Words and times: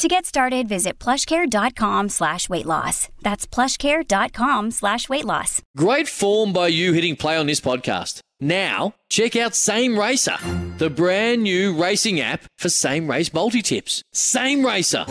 To 0.00 0.08
get 0.08 0.24
started, 0.24 0.66
visit 0.66 0.98
plushcare.com 0.98 2.08
slash 2.08 2.48
weight 2.48 2.64
loss. 2.64 3.10
That's 3.20 3.46
plushcare.com 3.46 4.70
slash 4.70 5.10
weight 5.10 5.26
loss. 5.26 5.60
Great 5.76 6.08
form 6.08 6.54
by 6.54 6.68
you 6.68 6.94
hitting 6.94 7.16
play 7.16 7.36
on 7.36 7.44
this 7.44 7.60
podcast. 7.60 8.20
Now, 8.40 8.94
check 9.10 9.36
out 9.36 9.54
Same 9.54 9.98
Racer, 9.98 10.38
the 10.78 10.88
brand 10.88 11.42
new 11.42 11.78
racing 11.78 12.18
app 12.18 12.44
for 12.56 12.70
same 12.70 13.10
race 13.10 13.34
multi 13.34 13.60
tips. 13.60 14.02
Same 14.14 14.64
Racer. 14.64 15.04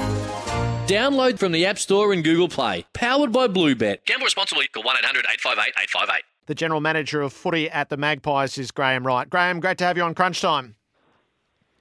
Download 0.87 1.37
from 1.37 1.51
the 1.51 1.67
App 1.67 1.77
Store 1.77 2.11
and 2.11 2.23
Google 2.23 2.49
Play. 2.49 2.83
Powered 2.95 3.31
by 3.31 3.47
Bluebet. 3.47 4.05
Gamble 4.07 4.25
responsibly. 4.25 4.65
Call 4.69 4.81
1 4.81 4.95
800 4.97 5.19
858 5.19 5.83
858. 5.83 6.23
The 6.47 6.55
general 6.55 6.81
manager 6.81 7.21
of 7.21 7.31
footy 7.31 7.69
at 7.69 7.89
the 7.89 7.97
Magpies 7.97 8.57
is 8.57 8.71
Graham 8.71 9.05
Wright. 9.05 9.29
Graham, 9.29 9.59
great 9.59 9.77
to 9.77 9.83
have 9.83 9.97
you 9.97 10.03
on 10.03 10.15
Crunch 10.15 10.41
Time. 10.41 10.73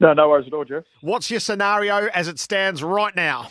No, 0.00 0.12
no 0.12 0.28
worries 0.28 0.46
at 0.46 0.52
all, 0.52 0.64
Jeff. 0.64 0.84
What's 1.00 1.30
your 1.30 1.40
scenario 1.40 2.06
as 2.14 2.28
it 2.28 2.38
stands 2.38 2.82
right 2.82 3.14
now? 3.14 3.50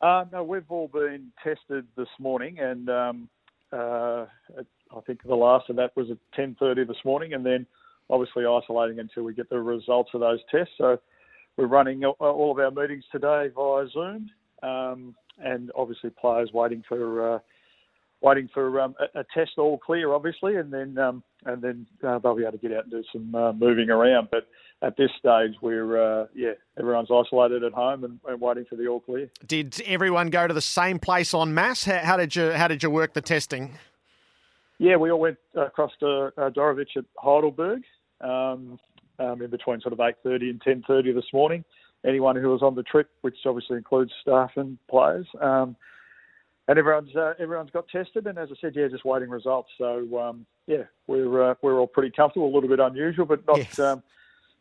Uh, 0.00 0.24
no, 0.30 0.44
we've 0.44 0.70
all 0.70 0.88
been 0.88 1.32
tested 1.42 1.86
this 1.96 2.08
morning, 2.18 2.58
and 2.60 2.88
um, 2.88 3.28
uh, 3.72 4.26
I 4.96 5.00
think 5.06 5.22
the 5.22 5.34
last 5.34 5.68
of 5.70 5.76
that 5.76 5.96
was 5.96 6.10
at 6.10 6.18
10:30 6.36 6.86
this 6.86 7.04
morning, 7.04 7.32
and 7.32 7.44
then 7.44 7.66
obviously 8.10 8.44
isolating 8.44 9.00
until 9.00 9.24
we 9.24 9.34
get 9.34 9.50
the 9.50 9.60
results 9.60 10.10
of 10.14 10.20
those 10.20 10.40
tests. 10.50 10.74
So 10.78 10.98
we're 11.56 11.66
running 11.66 12.04
all 12.04 12.52
of 12.52 12.58
our 12.58 12.70
meetings 12.70 13.04
today 13.10 13.48
via 13.54 13.88
Zoom, 13.88 14.30
um, 14.62 15.16
and 15.38 15.72
obviously 15.74 16.10
players 16.10 16.50
waiting 16.52 16.84
for 16.88 17.34
uh, 17.34 17.38
waiting 18.20 18.48
for 18.52 18.80
um, 18.80 18.94
a, 18.98 19.20
a, 19.20 19.24
test 19.34 19.52
all 19.58 19.78
clear, 19.78 20.12
obviously, 20.12 20.56
and 20.56 20.72
then 20.72 20.98
um, 20.98 21.22
and 21.44 21.62
then 21.62 21.86
uh, 22.06 22.18
they'll 22.18 22.34
be 22.34 22.42
able 22.42 22.52
to 22.52 22.58
get 22.58 22.72
out 22.72 22.84
and 22.84 22.92
do 22.92 23.04
some 23.12 23.34
uh, 23.34 23.52
moving 23.52 23.90
around. 23.90 24.28
But 24.30 24.48
at 24.82 24.96
this 24.96 25.10
stage, 25.18 25.54
we're 25.60 26.22
uh, 26.22 26.26
yeah, 26.34 26.52
everyone's 26.78 27.10
isolated 27.10 27.64
at 27.64 27.72
home 27.72 28.04
and, 28.04 28.18
and, 28.26 28.40
waiting 28.40 28.64
for 28.68 28.76
the 28.76 28.86
all 28.86 29.00
clear. 29.00 29.30
Did 29.46 29.80
everyone 29.86 30.30
go 30.30 30.46
to 30.46 30.54
the 30.54 30.60
same 30.60 30.98
place 30.98 31.34
on 31.34 31.54
mass? 31.54 31.84
How, 31.84 31.98
how 31.98 32.16
did 32.16 32.34
you 32.34 32.50
how 32.52 32.68
did 32.68 32.82
you 32.82 32.90
work 32.90 33.14
the 33.14 33.22
testing? 33.22 33.74
Yeah, 34.78 34.96
we 34.96 35.10
all 35.10 35.18
went 35.18 35.38
across 35.56 35.90
to 36.00 36.32
uh, 36.36 36.50
Dorevitch 36.50 36.96
at 36.96 37.04
Heidelberg 37.18 37.82
um, 38.20 38.78
um, 39.18 39.42
in 39.42 39.50
between 39.50 39.80
sort 39.80 39.92
of 39.92 39.98
8.30 39.98 40.50
and 40.50 40.62
10.30 40.62 41.14
this 41.14 41.24
morning. 41.32 41.64
Anyone 42.06 42.36
who 42.36 42.48
was 42.50 42.62
on 42.62 42.76
the 42.76 42.84
trip, 42.84 43.10
which 43.22 43.34
obviously 43.44 43.76
includes 43.76 44.12
staff 44.22 44.52
and 44.54 44.78
players, 44.88 45.26
um, 45.40 45.74
and 46.68 46.78
everyone's 46.78 47.14
uh, 47.16 47.32
everyone's 47.38 47.70
got 47.70 47.88
tested, 47.88 48.26
and 48.26 48.38
as 48.38 48.50
I 48.52 48.54
said, 48.60 48.74
yeah, 48.76 48.88
just 48.88 49.04
waiting 49.04 49.30
results. 49.30 49.70
So 49.78 50.20
um, 50.20 50.46
yeah, 50.66 50.84
we're 51.06 51.50
uh, 51.50 51.54
we're 51.62 51.80
all 51.80 51.86
pretty 51.86 52.10
comfortable. 52.14 52.46
A 52.46 52.54
little 52.54 52.68
bit 52.68 52.78
unusual, 52.78 53.24
but 53.24 53.44
not 53.46 53.58
yes. 53.58 53.78
um, 53.78 54.02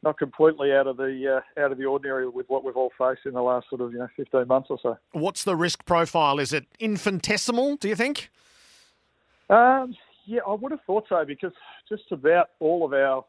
not 0.04 0.18
completely 0.18 0.74
out 0.74 0.88
of 0.88 0.98
the 0.98 1.42
uh, 1.58 1.62
out 1.62 1.72
of 1.72 1.78
the 1.78 1.86
ordinary 1.86 2.28
with 2.28 2.50
what 2.50 2.64
we've 2.64 2.78
all 2.78 2.92
faced 2.98 3.26
in 3.26 3.34
the 3.34 3.42
last 3.42 3.70
sort 3.70 3.82
of 3.82 3.92
you 3.92 4.00
know 4.00 4.08
15 4.16 4.48
months 4.48 4.70
or 4.70 4.80
so. 4.82 4.98
What's 5.12 5.44
the 5.44 5.56
risk 5.56 5.86
profile? 5.86 6.40
Is 6.40 6.54
it 6.54 6.66
infinitesimal? 6.80 7.76
Do 7.76 7.90
you 7.90 7.96
think? 7.96 8.32
Um, 9.50 9.96
yeah, 10.26 10.42
I 10.48 10.54
would 10.54 10.72
have 10.72 10.82
thought 10.88 11.06
so 11.10 11.26
because 11.26 11.54
just 11.90 12.12
about 12.12 12.52
all 12.60 12.86
of 12.86 12.94
our 12.94 13.26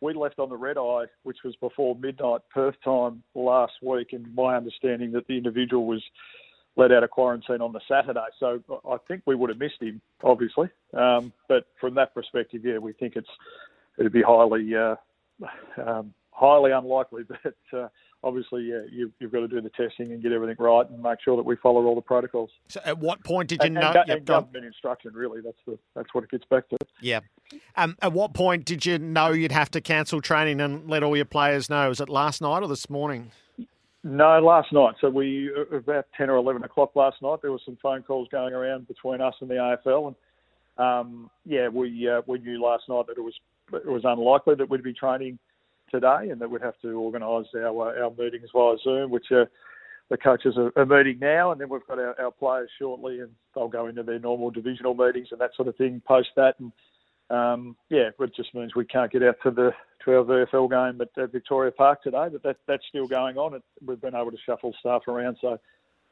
we 0.00 0.12
left 0.12 0.38
on 0.38 0.50
the 0.50 0.56
red 0.56 0.76
eye, 0.76 1.06
which 1.22 1.38
was 1.42 1.56
before 1.56 1.96
midnight 1.96 2.42
Perth 2.52 2.74
time 2.84 3.22
last 3.34 3.72
week, 3.82 4.12
and 4.12 4.34
my 4.34 4.54
understanding 4.54 5.12
that 5.12 5.26
the 5.26 5.36
individual 5.36 5.86
was 5.86 6.02
let 6.76 6.92
out 6.92 7.02
of 7.02 7.10
quarantine 7.10 7.60
on 7.60 7.72
the 7.72 7.80
Saturday. 7.88 8.26
So 8.38 8.62
I 8.88 8.96
think 9.08 9.22
we 9.26 9.34
would 9.34 9.50
have 9.50 9.58
missed 9.58 9.80
him, 9.80 10.00
obviously. 10.22 10.68
Um, 10.94 11.32
but 11.48 11.66
from 11.80 11.94
that 11.94 12.14
perspective, 12.14 12.62
yeah, 12.64 12.78
we 12.78 12.92
think 12.92 13.16
it's 13.16 13.28
it'd 13.98 14.12
be 14.12 14.22
highly 14.22 14.74
uh, 14.74 14.96
um, 15.84 16.14
highly 16.30 16.72
unlikely. 16.72 17.22
But 17.42 17.78
uh, 17.78 17.88
obviously, 18.22 18.64
yeah, 18.64 18.80
you, 18.90 19.12
have 19.20 19.32
got 19.32 19.40
to 19.40 19.48
do 19.48 19.60
the 19.60 19.70
testing 19.70 20.12
and 20.12 20.22
get 20.22 20.32
everything 20.32 20.56
right 20.58 20.88
and 20.88 21.02
make 21.02 21.18
sure 21.24 21.36
that 21.36 21.44
we 21.44 21.56
follow 21.56 21.84
all 21.84 21.94
the 21.94 22.00
protocols. 22.00 22.50
So, 22.68 22.80
at 22.84 22.98
what 22.98 23.22
point 23.24 23.48
did 23.48 23.60
you 23.62 23.66
and, 23.66 23.74
know? 23.74 23.92
And, 23.92 24.08
yep, 24.08 24.16
and 24.18 24.26
government 24.26 24.64
instruction, 24.64 25.12
really. 25.14 25.40
That's 25.40 25.58
the 25.66 25.78
that's 25.94 26.12
what 26.12 26.24
it 26.24 26.30
gets 26.30 26.44
back 26.44 26.68
to. 26.70 26.76
Yeah. 27.00 27.20
Um, 27.76 27.96
at 28.02 28.12
what 28.12 28.34
point 28.34 28.64
did 28.64 28.84
you 28.84 28.98
know 28.98 29.30
you'd 29.30 29.52
have 29.52 29.70
to 29.72 29.80
cancel 29.80 30.20
training 30.20 30.60
and 30.60 30.88
let 30.90 31.02
all 31.02 31.16
your 31.16 31.24
players 31.24 31.70
know? 31.70 31.88
Was 31.88 32.00
it 32.00 32.08
last 32.08 32.40
night 32.40 32.62
or 32.62 32.68
this 32.68 32.90
morning? 32.90 33.30
No, 34.08 34.38
last 34.38 34.72
night. 34.72 34.94
So 35.00 35.10
we 35.10 35.50
uh, 35.52 35.78
about 35.78 36.06
ten 36.16 36.30
or 36.30 36.36
eleven 36.36 36.62
o'clock 36.62 36.94
last 36.94 37.20
night. 37.22 37.40
There 37.42 37.50
were 37.50 37.58
some 37.64 37.76
phone 37.82 38.04
calls 38.04 38.28
going 38.30 38.54
around 38.54 38.86
between 38.86 39.20
us 39.20 39.34
and 39.40 39.50
the 39.50 39.54
AFL, 39.54 40.14
and 40.78 40.86
um, 40.86 41.30
yeah, 41.44 41.66
we 41.66 42.08
uh, 42.08 42.22
we 42.24 42.38
knew 42.38 42.62
last 42.62 42.84
night 42.88 43.08
that 43.08 43.18
it 43.18 43.20
was 43.20 43.34
it 43.72 43.84
was 43.84 44.02
unlikely 44.04 44.54
that 44.54 44.70
we'd 44.70 44.84
be 44.84 44.92
training 44.92 45.40
today, 45.90 46.28
and 46.30 46.40
that 46.40 46.48
we'd 46.48 46.62
have 46.62 46.80
to 46.82 46.92
organise 46.92 47.46
our 47.56 47.98
uh, 47.98 48.04
our 48.04 48.12
meetings 48.16 48.48
via 48.54 48.76
Zoom, 48.84 49.10
which 49.10 49.26
uh, 49.32 49.46
the 50.08 50.16
coaches 50.16 50.54
are, 50.56 50.72
are 50.76 50.86
meeting 50.86 51.18
now, 51.18 51.50
and 51.50 51.60
then 51.60 51.68
we've 51.68 51.84
got 51.88 51.98
our, 51.98 52.14
our 52.20 52.30
players 52.30 52.70
shortly, 52.78 53.18
and 53.18 53.30
they'll 53.56 53.66
go 53.66 53.88
into 53.88 54.04
their 54.04 54.20
normal 54.20 54.52
divisional 54.52 54.94
meetings 54.94 55.28
and 55.32 55.40
that 55.40 55.50
sort 55.56 55.66
of 55.66 55.74
thing 55.74 56.00
post 56.06 56.28
that, 56.36 56.54
and 56.60 56.70
um, 57.30 57.76
yeah, 57.90 58.10
it 58.16 58.36
just 58.36 58.54
means 58.54 58.76
we 58.76 58.84
can't 58.84 59.10
get 59.10 59.24
out 59.24 59.34
to 59.42 59.50
the 59.50 59.72
our 60.12 60.24
VFL 60.24 60.70
game 60.70 61.00
at, 61.00 61.22
at 61.22 61.32
Victoria 61.32 61.72
Park 61.72 62.02
today, 62.02 62.28
but 62.30 62.42
that 62.42 62.56
that's 62.66 62.84
still 62.88 63.06
going 63.06 63.36
on. 63.36 63.54
It, 63.54 63.62
we've 63.84 64.00
been 64.00 64.14
able 64.14 64.30
to 64.30 64.38
shuffle 64.44 64.74
staff 64.80 65.02
around, 65.08 65.36
so 65.40 65.58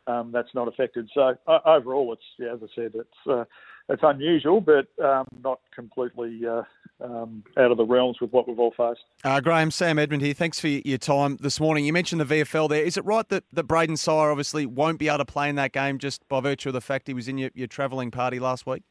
um, 0.06 0.30
that's 0.32 0.54
not 0.54 0.68
affected. 0.68 1.08
So 1.14 1.34
uh, 1.46 1.58
overall, 1.64 2.12
it's 2.12 2.22
yeah, 2.38 2.54
as 2.54 2.60
I 2.62 2.66
said, 2.74 2.92
it's 2.94 3.28
uh, 3.28 3.44
it's 3.88 4.02
unusual, 4.02 4.60
but 4.60 4.86
um, 5.04 5.26
not 5.42 5.60
completely 5.74 6.40
uh, 6.46 6.62
um, 7.02 7.44
out 7.58 7.70
of 7.70 7.76
the 7.76 7.84
realms 7.84 8.20
with 8.20 8.32
what 8.32 8.48
we've 8.48 8.58
all 8.58 8.72
faced. 8.76 9.04
Uh, 9.24 9.40
Graham, 9.40 9.70
Sam 9.70 9.98
Edmund 9.98 10.22
here. 10.22 10.34
Thanks 10.34 10.58
for 10.58 10.68
your 10.68 10.98
time 10.98 11.36
this 11.40 11.60
morning. 11.60 11.84
You 11.84 11.92
mentioned 11.92 12.20
the 12.20 12.24
VFL 12.24 12.68
there. 12.68 12.82
Is 12.82 12.96
it 12.96 13.04
right 13.04 13.28
that, 13.28 13.44
that 13.52 13.66
Brayden 13.66 13.96
Sier 13.96 14.30
obviously 14.30 14.64
won't 14.66 14.98
be 14.98 15.08
able 15.08 15.18
to 15.18 15.24
play 15.24 15.48
in 15.48 15.56
that 15.56 15.72
game 15.72 15.98
just 15.98 16.26
by 16.28 16.40
virtue 16.40 16.70
of 16.70 16.72
the 16.72 16.80
fact 16.80 17.08
he 17.08 17.14
was 17.14 17.28
in 17.28 17.36
your, 17.36 17.50
your 17.54 17.66
travelling 17.66 18.10
party 18.10 18.38
last 18.38 18.66
week? 18.66 18.82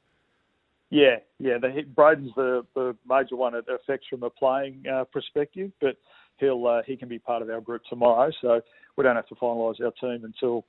Yeah, 0.93 1.15
yeah. 1.39 1.57
The, 1.57 1.83
Brayden's 1.95 2.35
the, 2.35 2.63
the 2.75 2.95
major 3.09 3.35
one 3.35 3.55
it 3.55 3.65
affects 3.67 4.05
from 4.07 4.21
a 4.21 4.29
playing 4.29 4.83
uh, 4.87 5.05
perspective, 5.05 5.71
but 5.81 5.97
he'll 6.37 6.67
uh, 6.67 6.83
he 6.85 6.95
can 6.95 7.09
be 7.09 7.17
part 7.17 7.41
of 7.41 7.49
our 7.49 7.61
group 7.61 7.81
tomorrow. 7.89 8.31
So 8.41 8.61
we 8.95 9.03
don't 9.03 9.15
have 9.15 9.27
to 9.29 9.35
finalise 9.35 9.81
our 9.83 9.91
team 9.99 10.23
until 10.23 10.65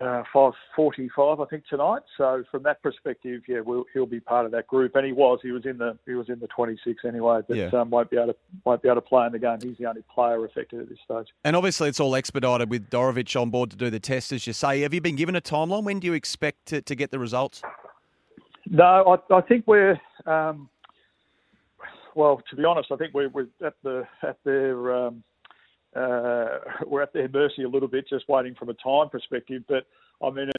uh, 0.00 0.22
5:45, 0.32 1.44
I 1.44 1.50
think, 1.50 1.64
tonight. 1.66 2.02
So 2.16 2.44
from 2.52 2.62
that 2.62 2.80
perspective, 2.84 3.42
yeah, 3.48 3.58
we'll, 3.60 3.84
he'll 3.92 4.06
be 4.06 4.20
part 4.20 4.46
of 4.46 4.52
that 4.52 4.68
group, 4.68 4.94
and 4.94 5.04
he 5.04 5.10
was. 5.10 5.40
He 5.42 5.50
was 5.50 5.66
in 5.66 5.76
the 5.76 5.98
he 6.06 6.14
was 6.14 6.28
in 6.28 6.38
the 6.38 6.46
26 6.46 7.02
anyway, 7.04 7.40
but 7.48 7.56
yeah. 7.56 7.66
um, 7.72 7.90
won't 7.90 8.10
be 8.10 8.18
able 8.18 8.34
to 8.34 8.36
won't 8.64 8.80
be 8.80 8.88
able 8.88 9.00
to 9.00 9.08
play 9.08 9.26
in 9.26 9.32
the 9.32 9.40
game. 9.40 9.58
He's 9.60 9.76
the 9.76 9.86
only 9.86 10.04
player 10.14 10.44
affected 10.44 10.82
at 10.82 10.88
this 10.88 10.98
stage. 11.04 11.26
And 11.42 11.56
obviously, 11.56 11.88
it's 11.88 11.98
all 11.98 12.14
expedited 12.14 12.70
with 12.70 12.90
Dorevitch 12.90 13.40
on 13.40 13.50
board 13.50 13.72
to 13.72 13.76
do 13.76 13.90
the 13.90 13.98
test, 13.98 14.30
as 14.30 14.46
you 14.46 14.52
say. 14.52 14.82
Have 14.82 14.94
you 14.94 15.00
been 15.00 15.16
given 15.16 15.34
a 15.34 15.40
timeline? 15.40 15.82
When 15.82 15.98
do 15.98 16.06
you 16.06 16.12
expect 16.12 16.66
to, 16.66 16.80
to 16.80 16.94
get 16.94 17.10
the 17.10 17.18
results? 17.18 17.60
No, 18.68 19.18
I, 19.30 19.34
I 19.34 19.40
think 19.42 19.64
we're. 19.66 19.98
Um, 20.26 20.68
well, 22.14 22.42
to 22.50 22.56
be 22.56 22.64
honest, 22.64 22.92
I 22.92 22.96
think 22.96 23.14
we're, 23.14 23.30
we're 23.30 23.48
at 23.64 23.74
the 23.82 24.04
at 24.22 24.38
their 24.44 24.94
um, 24.94 25.22
uh, 25.96 26.58
we're 26.86 27.02
at 27.02 27.12
their 27.12 27.28
mercy 27.28 27.64
a 27.64 27.68
little 27.68 27.88
bit, 27.88 28.08
just 28.08 28.28
waiting 28.28 28.54
from 28.54 28.68
a 28.68 28.74
time 28.74 29.08
perspective. 29.10 29.62
But 29.68 29.86
I 30.24 30.30
mean, 30.30 30.50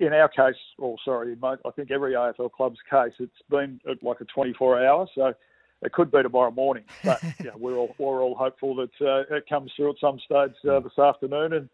in 0.00 0.12
our 0.12 0.28
case, 0.28 0.58
or 0.78 0.96
sorry, 1.04 1.36
I 1.42 1.70
think 1.76 1.90
every 1.90 2.12
AFL 2.12 2.52
club's 2.52 2.78
case, 2.88 3.12
it's 3.18 3.32
been 3.50 3.80
like 4.02 4.20
a 4.20 4.24
24 4.24 4.84
hour, 4.84 5.06
so 5.14 5.34
it 5.82 5.92
could 5.92 6.10
be 6.10 6.22
tomorrow 6.22 6.50
morning. 6.50 6.84
But 7.04 7.22
yeah, 7.44 7.50
we're 7.58 7.76
all 7.76 7.94
we're 7.98 8.22
all 8.22 8.34
hopeful 8.34 8.74
that 8.76 9.06
uh, 9.06 9.36
it 9.36 9.48
comes 9.48 9.72
through 9.76 9.90
at 9.90 9.96
some 10.00 10.18
stage 10.24 10.54
uh, 10.68 10.80
this 10.80 10.98
afternoon, 10.98 11.52
and 11.54 11.68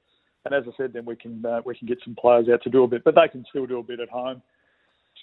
and 0.44 0.54
as 0.54 0.64
I 0.66 0.76
said, 0.76 0.92
then 0.92 1.04
we 1.04 1.16
can 1.16 1.44
uh, 1.44 1.60
we 1.64 1.76
can 1.76 1.86
get 1.86 1.98
some 2.04 2.16
players 2.18 2.48
out 2.52 2.62
to 2.62 2.70
do 2.70 2.84
a 2.84 2.88
bit, 2.88 3.04
but 3.04 3.14
they 3.14 3.28
can 3.30 3.44
still 3.48 3.66
do 3.66 3.78
a 3.78 3.82
bit 3.82 4.00
at 4.00 4.08
home 4.08 4.42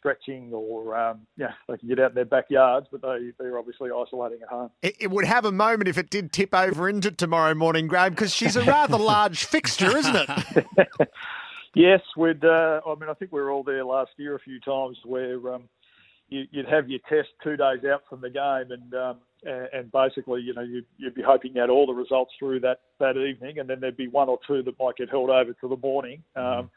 stretching 0.06 0.52
or 0.54 0.96
um, 0.96 1.22
yeah, 1.38 1.52
they 1.68 1.78
can 1.78 1.88
get 1.88 2.00
out 2.00 2.12
in 2.12 2.16
their 2.16 2.26
backyards, 2.26 2.88
but 2.92 3.02
they 3.02 3.32
they're 3.40 3.58
obviously 3.58 3.90
isolating 3.90 4.40
at 4.44 4.50
home. 4.50 4.70
It, 4.82 4.96
it, 5.00 5.12
would 5.12 5.26
have 5.26 5.46
a 5.46 5.52
moment 5.52 5.88
if 5.88 5.98
it 5.98 6.10
did 6.10 6.32
tip 6.32 6.54
over 6.54 6.88
into 6.88 7.12
tomorrow 7.12 7.56
morning, 7.56 7.88
Graham, 7.88 8.12
because 8.12 8.34
she's 8.34 8.56
a 8.56 8.64
rather 8.64 8.98
large 9.00 9.46
fixture, 9.46 9.98
isn't 9.98 10.16
it? 10.16 10.88
yes, 11.76 12.02
we'd. 12.16 12.46
Uh, 12.46 12.82
I 12.86 12.96
mean, 12.96 13.10
I 13.10 13.14
think 13.14 13.32
we 13.32 13.42
were 13.42 13.52
all 13.52 13.64
there 13.64 13.84
last 13.84 14.12
year 14.18 14.36
a 14.36 14.40
few 14.40 14.60
times 14.60 14.98
where. 15.04 15.54
Um, 15.54 15.70
you, 16.28 16.48
would 16.56 16.66
have 16.68 16.90
your 16.90 17.00
test 17.08 17.30
two 17.44 17.56
days 17.56 17.86
out 17.88 18.02
from 18.10 18.20
the 18.20 18.32
game, 18.32 18.72
and 18.72 18.94
um, 18.96 19.18
and 19.44 19.92
basically, 19.92 20.42
you 20.42 20.56
know, 20.56 20.64
you'd, 20.64 20.88
you'd 20.98 21.14
be 21.14 21.22
hoping 21.22 21.54
you 21.54 21.62
had 21.62 21.70
all 21.70 21.86
the 21.86 21.94
results 21.94 22.34
through 22.40 22.62
that 22.62 22.80
that 23.00 23.16
evening, 23.16 23.60
and 23.60 23.70
then 23.70 23.80
there'd 23.80 23.96
be 23.96 24.08
one 24.08 24.28
or 24.28 24.40
two 24.48 24.64
that 24.64 24.74
might 24.80 24.96
get 24.96 25.12
held 25.12 25.30
over 25.30 25.54
to 25.54 25.68
the 25.68 25.78
morning. 25.78 26.24
Um, 26.36 26.72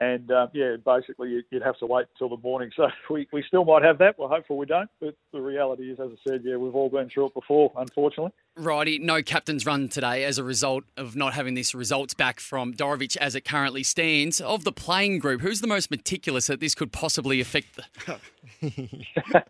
and 0.00 0.32
uh, 0.32 0.46
yeah, 0.54 0.76
basically 0.84 1.44
you'd 1.50 1.62
have 1.62 1.78
to 1.78 1.86
wait 1.86 2.06
until 2.14 2.34
the 2.34 2.42
morning. 2.42 2.70
So 2.80 2.88
we, 3.10 3.28
we 3.30 3.44
still 3.46 3.66
might 3.66 3.82
have 3.82 3.98
that. 3.98 4.18
We're 4.18 4.28
hopeful 4.28 4.56
we 4.56 4.64
don't, 4.64 4.88
but 5.00 5.14
the 5.34 5.40
reality 5.40 5.90
is, 5.90 6.00
as 6.00 6.08
I 6.12 6.30
said, 6.30 6.40
yeah, 6.44 6.56
we've 6.56 6.74
all 6.74 6.88
been 6.88 7.10
through 7.10 7.26
it 7.26 7.34
before, 7.34 7.70
unfortunately. 7.76 8.32
Righty, 8.56 8.98
no 8.98 9.22
captain's 9.22 9.66
run 9.66 9.90
today 9.90 10.24
as 10.24 10.38
a 10.38 10.44
result 10.44 10.84
of 10.96 11.14
not 11.14 11.34
having 11.34 11.54
this 11.54 11.74
results 11.74 12.14
back 12.14 12.40
from 12.40 12.72
Dorevitch 12.72 13.18
as 13.18 13.34
it 13.34 13.44
currently 13.44 13.82
stands. 13.82 14.40
Of 14.40 14.64
the 14.64 14.72
playing 14.72 15.18
group, 15.18 15.42
who's 15.42 15.60
the 15.60 15.66
most 15.66 15.90
meticulous 15.90 16.46
that 16.46 16.60
this 16.60 16.74
could 16.74 16.90
possibly 16.90 17.40
affect? 17.40 17.76
The... 17.76 18.18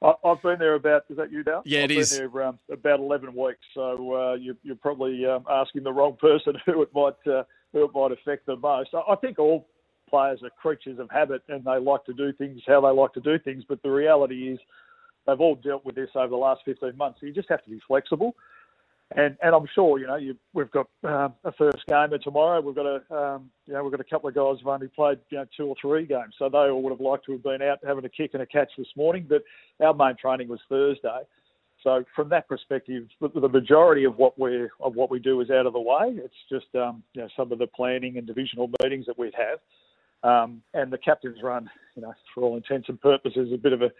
I've 0.24 0.42
been 0.42 0.60
there 0.60 0.74
about, 0.74 1.04
is 1.10 1.16
that 1.16 1.32
you, 1.32 1.42
Dal? 1.42 1.62
Yeah, 1.64 1.80
I've 1.80 1.84
it 1.86 1.88
been 1.88 1.98
is. 1.98 2.16
there 2.16 2.42
um, 2.44 2.58
about 2.70 3.00
11 3.00 3.34
weeks, 3.34 3.58
so 3.74 4.14
uh, 4.14 4.34
you, 4.34 4.56
you're 4.62 4.76
probably 4.76 5.26
um, 5.26 5.44
asking 5.50 5.82
the 5.82 5.92
wrong 5.92 6.16
person 6.20 6.54
who 6.66 6.82
it 6.82 6.90
might 6.94 7.16
uh, 7.26 7.42
who 7.72 7.84
it 7.84 7.90
might 7.92 8.12
affect 8.12 8.46
the 8.46 8.56
most. 8.56 8.90
I 8.94 9.14
think 9.16 9.38
all 9.38 9.66
players 10.08 10.40
are 10.42 10.50
creatures 10.50 10.98
of 10.98 11.10
habit 11.10 11.42
and 11.48 11.64
they 11.64 11.78
like 11.78 12.04
to 12.06 12.12
do 12.12 12.32
things 12.32 12.60
how 12.66 12.80
they 12.80 12.88
like 12.88 13.12
to 13.14 13.20
do 13.20 13.38
things, 13.38 13.64
but 13.68 13.82
the 13.82 13.90
reality 13.90 14.48
is 14.52 14.58
they've 15.26 15.40
all 15.40 15.54
dealt 15.56 15.84
with 15.84 15.94
this 15.94 16.10
over 16.14 16.28
the 16.28 16.36
last 16.36 16.62
15 16.64 16.96
months. 16.96 17.18
So 17.20 17.26
you 17.26 17.32
just 17.32 17.50
have 17.50 17.62
to 17.64 17.70
be 17.70 17.80
flexible. 17.86 18.34
And, 19.16 19.38
and 19.42 19.54
I'm 19.54 19.66
sure 19.74 19.98
you 19.98 20.06
know 20.06 20.16
you, 20.16 20.36
we've 20.52 20.70
got 20.70 20.86
um, 21.02 21.32
a 21.42 21.52
first 21.52 21.78
gamer 21.88 22.18
tomorrow. 22.18 22.60
We've 22.60 22.74
got 22.74 22.84
a 22.84 23.14
um, 23.14 23.50
you 23.66 23.72
know 23.72 23.82
we've 23.82 23.90
got 23.90 24.02
a 24.02 24.04
couple 24.04 24.28
of 24.28 24.34
guys 24.34 24.56
who've 24.58 24.68
only 24.68 24.88
played 24.88 25.18
you 25.30 25.38
know 25.38 25.46
two 25.56 25.64
or 25.64 25.76
three 25.80 26.04
games, 26.04 26.34
so 26.38 26.50
they 26.50 26.58
all 26.58 26.82
would 26.82 26.90
have 26.90 27.00
liked 27.00 27.24
to 27.24 27.32
have 27.32 27.42
been 27.42 27.62
out 27.62 27.78
having 27.86 28.04
a 28.04 28.08
kick 28.10 28.32
and 28.34 28.42
a 28.42 28.46
catch 28.46 28.70
this 28.76 28.88
morning. 28.96 29.24
But 29.26 29.44
our 29.80 29.94
main 29.94 30.14
training 30.20 30.48
was 30.48 30.60
Thursday, 30.68 31.20
so 31.82 32.04
from 32.14 32.28
that 32.30 32.48
perspective, 32.48 33.04
the 33.20 33.48
majority 33.48 34.04
of 34.04 34.18
what 34.18 34.38
we 34.38 34.68
of 34.80 34.94
what 34.94 35.10
we 35.10 35.20
do 35.20 35.40
is 35.40 35.50
out 35.50 35.66
of 35.66 35.72
the 35.72 35.80
way. 35.80 36.16
It's 36.16 36.34
just 36.50 36.66
um, 36.74 37.02
you 37.14 37.22
know 37.22 37.28
some 37.36 37.52
of 37.52 37.58
the 37.58 37.66
planning 37.68 38.18
and 38.18 38.26
divisional 38.26 38.70
meetings 38.82 39.06
that 39.06 39.18
we'd 39.18 39.34
have. 39.34 39.58
Um, 40.22 40.62
and 40.74 40.92
the 40.92 40.98
captain's 40.98 41.42
run, 41.42 41.70
you 41.94 42.02
know, 42.02 42.12
for 42.34 42.42
all 42.42 42.56
intents 42.56 42.88
and 42.88 43.00
purposes, 43.00 43.50
a 43.52 43.56
bit 43.56 43.72
of 43.72 43.82
a 43.82 43.90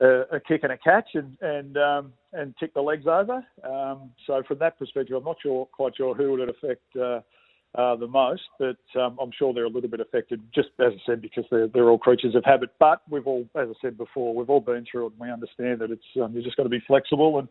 a, 0.00 0.40
kick 0.46 0.62
and 0.62 0.72
a 0.72 0.78
catch 0.78 1.08
and 1.14 1.36
and 1.40 1.76
um, 1.76 2.12
and 2.32 2.54
tick 2.58 2.72
the 2.74 2.80
legs 2.80 3.06
over. 3.06 3.44
Um, 3.64 4.10
so 4.26 4.42
from 4.46 4.58
that 4.58 4.78
perspective, 4.78 5.16
I'm 5.16 5.24
not 5.24 5.36
sure 5.42 5.66
quite 5.66 5.96
sure 5.96 6.14
who 6.14 6.32
would 6.32 6.40
it 6.40 6.48
affect 6.48 6.82
uh, 6.96 7.20
uh, 7.74 7.96
the 7.96 8.06
most, 8.06 8.42
but 8.58 8.78
um, 9.00 9.18
I'm 9.20 9.30
sure 9.36 9.52
they're 9.52 9.64
a 9.64 9.70
little 9.70 9.90
bit 9.90 10.00
affected, 10.00 10.40
just 10.54 10.68
as 10.80 10.92
I 10.92 11.00
said, 11.06 11.22
because 11.22 11.44
they're 11.50 11.68
they're 11.68 11.88
all 11.88 11.98
creatures 11.98 12.34
of 12.34 12.44
habit. 12.44 12.70
But 12.78 13.02
we've 13.10 13.26
all, 13.26 13.48
as 13.56 13.68
I 13.68 13.74
said 13.80 13.98
before, 13.98 14.34
we've 14.34 14.50
all 14.50 14.60
been 14.60 14.86
through 14.90 15.06
it, 15.06 15.12
and 15.12 15.20
we 15.20 15.30
understand 15.30 15.80
that 15.80 15.90
it's 15.90 16.02
um, 16.22 16.34
you 16.34 16.42
just 16.42 16.56
got 16.56 16.62
to 16.64 16.68
be 16.68 16.82
flexible 16.86 17.38
and 17.38 17.48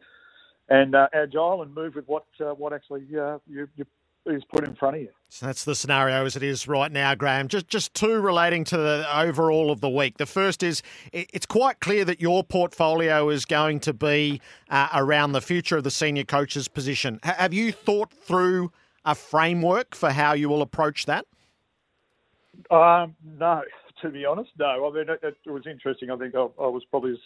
and 0.69 0.95
uh, 0.95 1.07
agile 1.13 1.61
and 1.61 1.73
move 1.73 1.95
with 1.95 2.05
what 2.07 2.25
uh, 2.39 2.53
what 2.53 2.73
actually 2.73 3.07
uh, 3.19 3.39
you, 3.47 3.67
you 3.75 3.85
is 4.27 4.43
put 4.45 4.67
in 4.67 4.75
front 4.75 4.95
of 4.95 5.01
you. 5.01 5.09
So 5.29 5.45
that's 5.45 5.65
the 5.65 5.75
scenario 5.75 6.25
as 6.25 6.35
it 6.35 6.43
is 6.43 6.67
right 6.67 6.91
now, 6.91 7.13
Graham. 7.15 7.47
Just 7.47 7.67
just 7.67 7.93
two 7.93 8.19
relating 8.19 8.63
to 8.65 8.77
the 8.77 9.05
overall 9.13 9.71
of 9.71 9.81
the 9.81 9.89
week. 9.89 10.17
The 10.17 10.25
first 10.25 10.63
is 10.63 10.81
it's 11.11 11.45
quite 11.45 11.79
clear 11.79 12.05
that 12.05 12.21
your 12.21 12.43
portfolio 12.43 13.29
is 13.29 13.45
going 13.45 13.81
to 13.81 13.93
be 13.93 14.41
uh, 14.69 14.87
around 14.93 15.33
the 15.33 15.41
future 15.41 15.77
of 15.77 15.83
the 15.83 15.91
senior 15.91 16.23
coach's 16.23 16.67
position. 16.67 17.19
H- 17.25 17.35
have 17.35 17.53
you 17.53 17.71
thought 17.71 18.11
through 18.11 18.71
a 19.03 19.15
framework 19.15 19.95
for 19.95 20.11
how 20.11 20.33
you 20.33 20.49
will 20.49 20.61
approach 20.61 21.05
that? 21.05 21.25
Um, 22.71 23.15
no, 23.23 23.63
to 24.01 24.09
be 24.09 24.25
honest, 24.25 24.51
no. 24.57 24.87
I 24.87 24.95
mean, 24.95 25.09
it, 25.09 25.37
it 25.45 25.49
was 25.49 25.67
interesting. 25.67 26.09
I 26.09 26.17
think 26.17 26.35
I, 26.35 26.39
I, 26.39 26.67
was 26.67 26.83
probably 26.89 27.11
as 27.11 27.19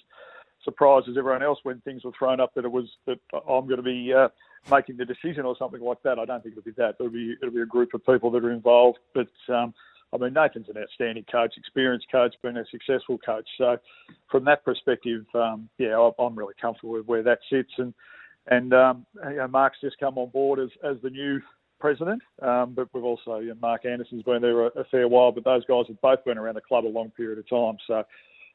surprised 0.63 1.07
as 1.07 1.17
everyone 1.17 1.43
else 1.43 1.59
when 1.63 1.81
things 1.81 2.03
were 2.03 2.11
thrown 2.17 2.39
up 2.39 2.53
that 2.55 2.65
it 2.65 2.71
was 2.71 2.85
that 3.05 3.19
I'm 3.33 3.65
going 3.67 3.77
to 3.77 3.83
be. 3.83 4.13
Uh, 4.13 4.29
making 4.69 4.97
the 4.97 5.05
decision 5.05 5.45
or 5.45 5.55
something 5.57 5.81
like 5.81 6.01
that. 6.03 6.19
I 6.19 6.25
don't 6.25 6.41
think 6.43 6.53
it'll 6.57 6.63
be 6.63 6.71
that. 6.77 6.95
It'll 6.99 7.11
be 7.11 7.35
it'll 7.41 7.53
be 7.53 7.61
a 7.61 7.65
group 7.65 7.93
of 7.93 8.05
people 8.05 8.29
that 8.31 8.43
are 8.43 8.51
involved. 8.51 8.99
But 9.13 9.29
um, 9.53 9.73
I 10.13 10.17
mean, 10.17 10.33
Nathan's 10.33 10.69
an 10.69 10.77
outstanding 10.77 11.25
coach, 11.31 11.53
experienced 11.57 12.07
coach, 12.11 12.35
been 12.43 12.57
a 12.57 12.65
successful 12.69 13.17
coach. 13.17 13.47
So 13.57 13.77
from 14.29 14.45
that 14.45 14.63
perspective, 14.65 15.25
um, 15.33 15.69
yeah, 15.77 16.11
I'm 16.19 16.35
really 16.35 16.53
comfortable 16.61 16.93
with 16.93 17.05
where 17.05 17.23
that 17.23 17.39
sits. 17.49 17.71
And 17.77 17.93
and 18.47 18.73
um, 18.73 19.05
you 19.29 19.37
know, 19.37 19.47
Mark's 19.47 19.79
just 19.81 19.99
come 19.99 20.17
on 20.17 20.29
board 20.29 20.59
as 20.59 20.69
as 20.83 20.97
the 21.01 21.09
new 21.09 21.39
president, 21.79 22.21
um, 22.43 22.73
but 22.75 22.87
we've 22.93 23.03
also 23.03 23.39
you 23.39 23.49
know, 23.49 23.57
Mark 23.61 23.85
Anderson's 23.85 24.23
been 24.23 24.41
there 24.41 24.67
a, 24.67 24.79
a 24.79 24.83
fair 24.85 25.07
while. 25.07 25.31
But 25.31 25.45
those 25.45 25.65
guys 25.65 25.85
have 25.87 26.01
both 26.01 26.23
been 26.25 26.37
around 26.37 26.55
the 26.55 26.61
club 26.61 26.85
a 26.85 26.87
long 26.87 27.09
period 27.11 27.39
of 27.39 27.49
time. 27.49 27.77
So 27.87 28.03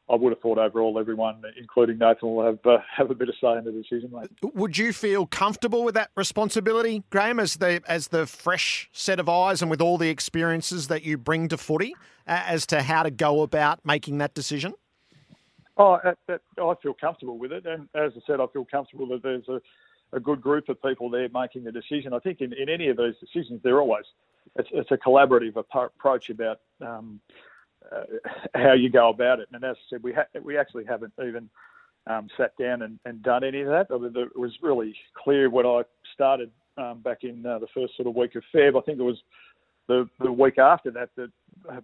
I 0.08 0.14
would 0.14 0.32
have 0.32 0.40
thought 0.40 0.58
overall 0.58 0.98
everyone, 0.98 1.42
including 1.58 1.98
Nathan, 1.98 2.34
will 2.34 2.44
have 2.44 2.64
uh, 2.64 2.78
have 2.96 3.10
a 3.10 3.14
bit 3.14 3.28
of 3.28 3.34
say 3.40 3.56
in 3.58 3.64
the 3.64 3.72
decision 3.72 4.10
making. 4.12 4.52
Would 4.54 4.78
you 4.78 4.92
feel 4.92 5.26
comfortable 5.26 5.82
with 5.82 5.94
that 5.94 6.10
responsibility, 6.16 7.02
Graham, 7.10 7.40
as 7.40 7.56
the 7.56 7.82
as 7.88 8.08
the 8.08 8.26
fresh 8.26 8.88
set 8.92 9.18
of 9.18 9.28
eyes 9.28 9.62
and 9.62 9.70
with 9.70 9.80
all 9.80 9.98
the 9.98 10.08
experiences 10.08 10.88
that 10.88 11.02
you 11.02 11.18
bring 11.18 11.48
to 11.48 11.56
footy, 11.56 11.94
uh, 12.26 12.42
as 12.46 12.66
to 12.66 12.82
how 12.82 13.02
to 13.02 13.10
go 13.10 13.42
about 13.42 13.84
making 13.84 14.18
that 14.18 14.32
decision? 14.32 14.74
Oh, 15.76 15.98
that, 16.04 16.16
that, 16.28 16.40
I 16.58 16.74
feel 16.82 16.94
comfortable 16.94 17.36
with 17.36 17.52
it, 17.52 17.66
and 17.66 17.88
as 17.94 18.12
I 18.16 18.20
said, 18.26 18.40
I 18.40 18.46
feel 18.52 18.64
comfortable 18.64 19.08
that 19.08 19.22
there's 19.22 19.46
a, 19.48 19.60
a 20.12 20.20
good 20.20 20.40
group 20.40 20.68
of 20.68 20.80
people 20.80 21.10
there 21.10 21.28
making 21.34 21.64
the 21.64 21.72
decision. 21.72 22.14
I 22.14 22.18
think 22.20 22.40
in, 22.40 22.52
in 22.54 22.68
any 22.68 22.88
of 22.88 22.96
those 22.96 23.14
decisions, 23.18 23.60
they're 23.62 23.80
always 23.80 24.04
it's, 24.54 24.68
it's 24.72 24.90
a 24.90 24.96
collaborative 24.96 25.56
approach 25.56 26.30
about. 26.30 26.60
Um, 26.80 27.20
uh, 27.94 28.04
how 28.54 28.72
you 28.72 28.90
go 28.90 29.08
about 29.08 29.40
it. 29.40 29.48
And 29.52 29.62
as 29.64 29.76
I 29.76 29.90
said, 29.90 30.02
we 30.02 30.12
ha- 30.12 30.40
we 30.42 30.58
actually 30.58 30.84
haven't 30.84 31.12
even 31.20 31.48
um, 32.06 32.28
sat 32.36 32.56
down 32.58 32.82
and, 32.82 32.98
and, 33.04 33.22
done 33.22 33.42
any 33.42 33.62
of 33.62 33.68
that. 33.68 33.88
It 33.90 34.36
was 34.36 34.52
really 34.62 34.94
clear 35.22 35.50
when 35.50 35.66
I 35.66 35.82
started 36.14 36.50
um, 36.78 37.00
back 37.00 37.18
in 37.22 37.44
uh, 37.44 37.58
the 37.58 37.66
first 37.74 37.96
sort 37.96 38.08
of 38.08 38.14
week 38.14 38.34
of 38.36 38.44
Feb. 38.54 38.78
I 38.78 38.84
think 38.84 38.98
it 38.98 39.02
was 39.02 39.18
the 39.88 40.08
the 40.20 40.32
week 40.32 40.58
after 40.58 40.90
that 40.92 41.10
that 41.16 41.30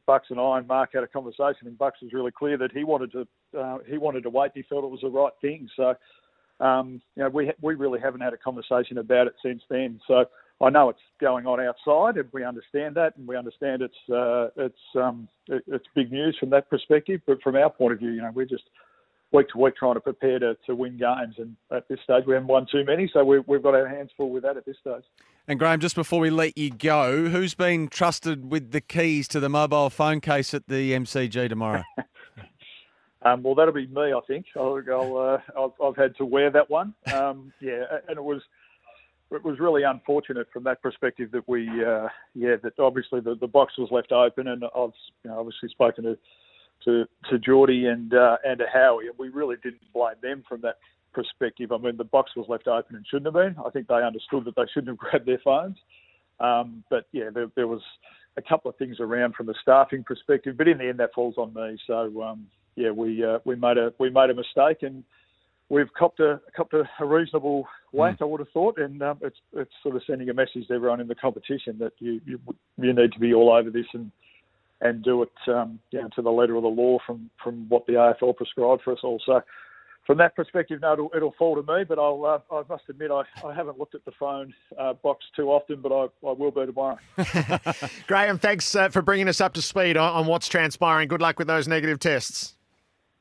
Bucks 0.07 0.29
and 0.31 0.41
I 0.41 0.59
and 0.59 0.67
Mark 0.67 0.91
had 0.95 1.03
a 1.03 1.09
conversation, 1.09 1.67
and 1.67 1.79
Bucks 1.79 2.01
was 2.03 2.13
really 2.13 2.31
clear 2.31 2.57
that 2.59 2.73
he 2.73 2.85
wanted 2.85 3.13
to 3.13 3.27
uh, 3.59 3.79
he 3.89 3.99
wanted 3.99 4.23
to 4.25 4.31
wait. 4.31 4.53
He 4.55 4.63
felt 4.63 4.85
it 4.85 4.91
was 4.91 5.01
the 5.03 5.11
right 5.11 5.33
thing. 5.41 5.69
So. 5.77 5.95
Um, 6.61 7.03
you 7.17 7.25
know, 7.25 7.29
we 7.29 7.51
we 7.61 7.75
really 7.75 7.99
haven't 7.99 8.21
had 8.21 8.35
a 8.35 8.37
conversation 8.37 8.99
about 8.99 9.27
it 9.27 9.35
since 9.43 9.63
then. 9.69 10.01
So 10.07 10.27
I 10.63 10.71
know 10.71 10.91
it's 10.91 11.01
going 11.21 11.47
on 11.47 11.61
outside, 11.61 12.17
and 12.17 12.29
we 12.33 12.45
understand 12.45 12.95
that, 12.95 13.17
and 13.17 13.27
we 13.27 13.37
understand 13.37 13.83
it's 13.83 14.11
uh, 14.11 14.49
it's 14.57 14.79
um, 14.95 15.29
it, 15.49 15.65
it's 15.67 15.87
big 15.95 16.13
news 16.13 16.37
from 16.39 16.51
that 16.51 16.71
perspective. 16.71 17.21
But 17.27 17.43
from 17.43 17.57
our 17.57 17.69
point 17.69 17.95
of 17.95 17.99
view, 17.99 18.11
you 18.11 18.23
know, 18.23 18.31
we're 18.33 18.47
just 18.47 18.65
week 19.33 19.49
to 19.49 19.59
week 19.59 19.75
trying 19.77 19.95
to 19.95 20.01
prepare 20.01 20.39
to, 20.39 20.57
to 20.67 20.75
win 20.77 20.97
games, 20.99 21.35
and 21.39 21.57
at 21.73 21.89
this 21.89 21.99
stage 22.05 22.25
we 22.27 22.35
haven't 22.35 22.49
won 22.49 22.67
too 22.71 22.85
many, 22.85 23.11
so 23.13 23.25
we, 23.25 23.41
we've 23.41 23.63
got 23.63 23.75
our 23.75 23.89
hands 23.89 24.11
full 24.17 24.31
with 24.31 24.45
that 24.45 24.57
at 24.57 24.65
this 24.65 24.77
stage. 24.81 25.03
And 25.49 25.59
Graham, 25.59 25.81
just 25.81 25.97
before 25.97 26.21
we 26.21 26.31
let 26.31 26.57
you 26.57 26.71
go, 26.71 27.29
who's 27.29 27.55
been 27.55 27.89
trusted 27.89 28.53
with 28.53 28.71
the 28.71 28.81
keys 28.81 29.27
to 29.29 29.41
the 29.41 29.49
mobile 29.49 29.91
phone 29.91 30.21
case 30.21 30.55
at 30.55 30.69
the 30.69 30.93
MCG 30.93 31.49
tomorrow? 31.49 31.83
um, 33.23 33.43
well, 33.43 33.57
that'll 33.57 33.75
be 33.75 33.89
me, 33.89 34.13
I 34.13 34.21
think. 34.29 34.47
I'll, 34.57 34.81
I'll 34.93 35.17
uh, 35.17 35.39
I've, 35.59 35.85
I've, 35.85 35.97
had 35.97 36.17
to 36.19 36.25
wear 36.25 36.51
that 36.51 36.71
one. 36.71 36.95
Um, 37.13 37.53
yeah, 37.61 37.85
and 38.09 38.19
it 38.19 38.23
was 38.23 38.43
it 39.35 39.45
was 39.45 39.59
really 39.59 39.83
unfortunate 39.83 40.49
from 40.53 40.65
that 40.65 40.83
perspective 40.83 41.31
that 41.33 41.49
we, 41.49 41.69
uh, 41.85 42.09
yeah, 42.35 42.57
that 42.63 42.79
obviously 42.79 43.21
the, 43.21 43.35
the 43.35 43.47
box 43.47 43.75
was 43.79 43.89
left 43.91 44.13
open, 44.13 44.49
and 44.49 44.65
I've 44.65 44.91
you 45.25 45.31
know, 45.31 45.39
obviously 45.39 45.69
spoken 45.71 46.05
to 46.05 46.19
to 46.85 47.05
to 47.31 47.39
Geordie 47.39 47.87
and 47.87 48.13
uh, 48.15 48.37
and 48.45 48.59
to 48.59 48.67
Howie, 48.73 49.07
and 49.07 49.19
we 49.19 49.29
really 49.29 49.57
didn't 49.63 49.83
blame 49.93 50.15
them 50.23 50.43
from 50.49 50.61
that 50.63 50.79
perspective. 51.13 51.73
I 51.73 51.79
mean, 51.79 51.97
the 51.97 52.05
box 52.05 52.33
was 52.37 52.47
left 52.49 52.67
open 52.69 52.97
and 52.97 53.07
shouldn't 53.07 53.27
have 53.27 53.35
been. 53.35 53.57
I 53.65 53.71
think 53.71 53.87
they 53.87 54.03
understood 54.03 54.45
that 54.47 54.57
they 54.57 54.67
shouldn't 54.73 54.89
have 54.89 54.99
grabbed 55.11 55.27
their 55.27 55.41
phones, 55.45 55.77
um, 56.41 56.85
but 56.91 57.07
yeah, 57.13 57.31
there, 57.33 57.49
there, 57.55 57.69
was 57.69 57.83
a 58.37 58.43
couple 58.43 58.71
of 58.71 58.77
things 58.77 58.97
around 58.99 59.35
from 59.35 59.47
the 59.47 59.55
staffing 59.63 60.03
perspective, 60.05 60.57
but 60.57 60.69
in 60.69 60.79
the 60.79 60.89
end, 60.89 60.99
that 60.99 61.15
falls 61.15 61.35
on 61.39 61.55
me. 61.55 61.79
So 61.87 62.23
um, 62.23 62.47
yeah, 62.77 62.91
we 62.91 63.25
uh, 63.25 63.39
we 63.45 63.57
made 63.57 63.79
a 63.79 63.93
we 63.99 64.11
made 64.11 64.31
a 64.31 64.35
mistake 64.35 64.79
and 64.83 65.05
we've 65.69 65.93
copped 65.97 66.21
a 66.21 66.41
copped 66.57 66.75
a, 66.75 66.85
a 67.01 67.07
reasonable 67.07 67.67
whack, 67.93 68.19
mm. 68.19 68.23
I 68.23 68.25
would 68.25 68.41
have 68.41 68.49
thought, 68.51 68.79
and 68.79 69.03
um, 69.03 69.19
it's 69.23 69.39
it's 69.55 69.73
sort 69.83 69.97
of 69.97 70.03
sending 70.07 70.29
a 70.29 70.35
message 70.35 70.67
to 70.69 70.75
everyone 70.75 71.01
in 71.01 71.09
the 71.09 71.15
competition 71.15 71.77
that 71.79 71.93
you 71.99 72.21
you, 72.27 72.41
you 72.79 72.93
need 72.93 73.13
to 73.13 73.21
be 73.21 73.33
all 73.33 73.53
over 73.53 73.71
this 73.71 73.87
and 73.93 74.11
and 74.81 75.03
do 75.03 75.23
it 75.23 75.33
um, 75.49 75.79
know, 75.93 76.09
to 76.15 76.23
the 76.23 76.31
letter 76.31 76.57
of 76.57 76.63
the 76.63 76.69
law 76.69 76.99
from 77.07 77.31
from 77.43 77.69
what 77.69 77.87
the 77.87 77.93
AFL 77.93 78.37
prescribed 78.37 78.83
for 78.83 78.93
us 78.93 79.01
all. 79.03 79.21
So. 79.25 79.41
From 80.05 80.19
that 80.19 80.35
perspective, 80.35 80.81
no, 80.83 80.95
it'll, 80.95 81.11
it'll 81.15 81.35
fall 81.39 81.55
to 81.55 81.63
me. 81.63 81.85
But 81.85 82.01
I'll, 82.01 82.25
uh, 82.25 82.53
I 82.53 82.65
must 82.69 82.83
admit, 82.89 83.13
I, 83.13 83.23
I 83.47 83.55
haven't 83.55 83.79
looked 83.79 83.95
at 83.95 84.05
the 84.05 84.11
phone 84.19 84.53
uh, 84.77 84.95
box 84.95 85.25
too 85.37 85.49
often, 85.49 85.81
but 85.81 85.93
I, 85.93 86.07
I 86.29 86.33
will 86.33 86.51
be 86.51 86.67
tomorrow. 86.67 86.99
Graham, 88.09 88.37
thanks 88.37 88.75
uh, 88.75 88.89
for 88.89 89.01
bringing 89.01 89.29
us 89.29 89.41
up 89.41 89.55
to 89.55 89.63
speed 89.63 89.97
on, 89.97 90.13
on 90.13 90.27
what's 90.27 90.49
transpiring. 90.49 91.07
Good 91.07 91.21
luck 91.21 91.39
with 91.39 91.47
those 91.47 91.69
negative 91.69 92.01
tests. 92.01 92.57